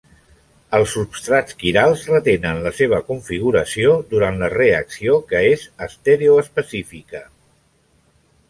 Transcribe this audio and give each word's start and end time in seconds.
Els 0.77 0.93
substrats 0.95 1.57
quirals 1.63 2.05
retenen 2.13 2.63
la 2.67 2.71
seva 2.79 3.01
configuració 3.11 3.93
durant 4.15 4.41
la 4.45 4.51
reacció, 4.55 5.21
que 5.33 5.43
és 5.51 5.69
estereoespecífica. 5.89 7.23